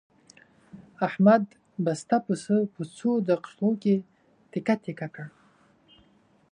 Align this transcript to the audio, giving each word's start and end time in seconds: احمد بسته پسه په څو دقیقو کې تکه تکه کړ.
احمد 1.07 1.43
بسته 1.85 2.15
پسه 2.25 2.57
په 2.73 2.81
څو 2.97 3.09
دقیقو 3.29 3.69
کې 3.81 3.95
تکه 4.51 4.75
تکه 4.83 5.07
کړ. 5.15 5.27